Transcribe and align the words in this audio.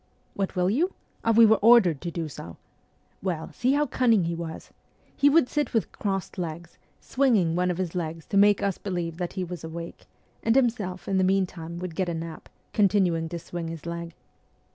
What 0.33 0.55
will 0.55 0.71
you? 0.71 0.95
we 1.35 1.45
were 1.45 1.57
ordered 1.57 2.01
to 2.01 2.09
do 2.09 2.27
so!... 2.27 2.57
Well, 3.21 3.53
see 3.53 3.73
how 3.73 3.85
cunning 3.85 4.23
he 4.23 4.33
was: 4.33 4.71
he 5.15 5.29
would 5.29 5.47
sit 5.47 5.75
with 5.75 5.91
crossed 5.91 6.39
legs, 6.39 6.79
swinging 6.99 7.55
one 7.55 7.69
of 7.69 7.77
his 7.77 7.93
legs 7.93 8.25
to 8.29 8.35
make 8.37 8.63
us 8.63 8.79
believe 8.79 9.17
that 9.17 9.33
he 9.33 9.43
was 9.43 9.63
awake, 9.63 10.07
and 10.41 10.55
himself, 10.55 11.07
in 11.07 11.19
the 11.19 11.23
meantime, 11.23 11.77
would 11.77 11.93
get 11.93 12.09
a 12.09 12.15
nap, 12.15 12.49
continuing 12.73 13.29
to 13.29 13.37
swing 13.37 13.67
his 13.67 13.85
leg. 13.85 14.15